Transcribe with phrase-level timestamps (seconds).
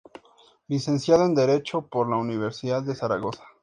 [0.67, 3.43] Licenciado en Derecho por la Universidad de Zaragoza.